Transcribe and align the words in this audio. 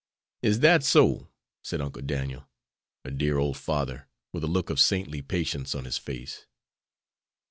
"Is 0.41 0.57
dat 0.57 0.83
so?" 0.83 1.29
said 1.63 1.79
Uncle 1.79 2.01
Daniel, 2.01 2.49
a 3.05 3.11
dear 3.11 3.37
old 3.37 3.55
father, 3.55 4.07
with 4.33 4.43
a 4.43 4.47
look 4.47 4.71
of 4.71 4.79
saintly 4.79 5.21
patience 5.21 5.75
on 5.75 5.85
his 5.85 5.99
face. 5.99 6.47